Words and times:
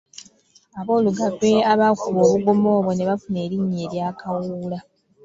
Aboolugave 0.79 1.51
abaakuba 1.71 2.19
obugoma 2.25 2.67
obwo 2.77 2.91
ne 2.93 3.03
bafuna 3.09 3.37
erinnya 3.45 3.77
erya 3.85 4.07
Kawuula. 4.19 4.79